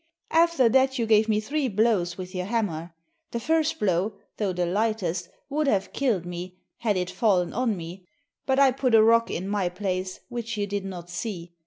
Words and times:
After 0.31 0.67
that 0.67 0.97
you 0.97 1.05
gave 1.05 1.29
me 1.29 1.39
three 1.39 1.67
blows 1.67 2.17
with 2.17 2.33
your 2.33 2.47
hammer. 2.47 2.95
The 3.29 3.39
first 3.39 3.77
blow, 3.77 4.13
though 4.37 4.51
the 4.51 4.65
lightest, 4.65 5.29
would 5.47 5.67
have 5.67 5.93
killed 5.93 6.25
me 6.25 6.57
had 6.77 6.97
it 6.97 7.11
fallen 7.11 7.53
on 7.53 7.77
me, 7.77 8.07
but 8.47 8.57
I 8.57 8.71
put 8.71 8.95
a 8.95 9.03
rock 9.03 9.29
in 9.29 9.47
my 9.47 9.69
place 9.69 10.21
which 10.27 10.57
you 10.57 10.65
did 10.65 10.85
not 10.85 11.11
see. 11.11 11.53